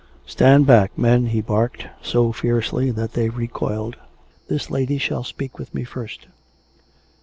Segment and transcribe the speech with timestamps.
[0.25, 3.97] "Stand back, men," he barked, so fiercely that they re coiled."
[4.49, 6.25] This lady shall speak with me first."